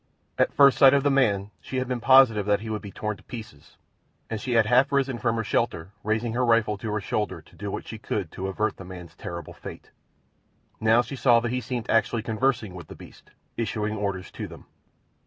At 0.39 0.51
first 0.51 0.79
sight 0.79 0.95
of 0.95 1.03
the 1.03 1.11
man 1.11 1.51
she 1.61 1.77
had 1.77 1.87
been 1.87 1.99
positive 1.99 2.47
that 2.47 2.61
he 2.61 2.71
would 2.71 2.81
be 2.81 2.91
torn 2.91 3.17
to 3.17 3.21
pieces, 3.23 3.77
and 4.31 4.41
she 4.41 4.53
had 4.53 4.65
half 4.65 4.91
risen 4.91 5.19
from 5.19 5.35
her 5.35 5.43
shelter, 5.43 5.91
raising 6.03 6.33
her 6.33 6.43
rifle 6.43 6.75
to 6.79 6.91
her 6.91 6.99
shoulder 6.99 7.39
to 7.43 7.55
do 7.55 7.69
what 7.69 7.87
she 7.87 7.99
could 7.99 8.31
to 8.31 8.47
avert 8.47 8.77
the 8.77 8.83
man's 8.83 9.13
terrible 9.15 9.53
fate. 9.53 9.91
Now 10.79 11.03
she 11.03 11.15
saw 11.15 11.39
that 11.41 11.51
he 11.51 11.61
seemed 11.61 11.87
actually 11.87 12.23
conversing 12.23 12.73
with 12.73 12.87
the 12.87 12.95
beasts—issuing 12.95 13.95
orders 13.95 14.31
to 14.31 14.47
them. 14.47 14.65